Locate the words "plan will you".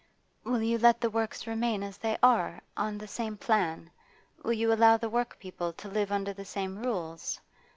3.37-4.73